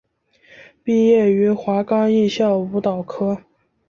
[0.83, 3.43] 毕业于华冈艺校舞蹈科。